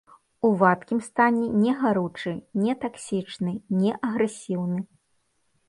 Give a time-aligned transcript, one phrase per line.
[0.47, 3.55] У вадкім стане не гаручы, не таксічны,
[3.85, 4.79] не агрэсіўны.